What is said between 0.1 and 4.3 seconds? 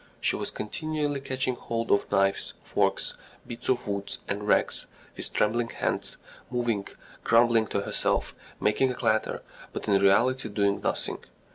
She was continually catching hold of knives, forks, bits of wood,